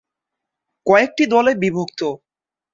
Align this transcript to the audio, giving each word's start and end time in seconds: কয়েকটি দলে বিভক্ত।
কয়েকটি 0.85 1.23
দলে 1.25 1.51
বিভক্ত। 1.55 2.01